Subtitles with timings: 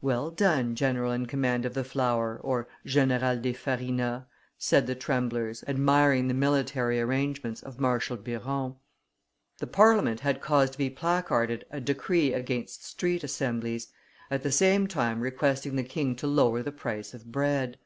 [0.00, 2.40] "Well done, general in command of the flour
[2.86, 8.76] (general des farina)," said the tremblers, admiring the military arrangements of Marshal Biron.
[9.58, 13.92] The Parliament had caused to be placarded a decree against street assemblies,
[14.30, 17.76] at the same time requesting the king to lower the price of bread.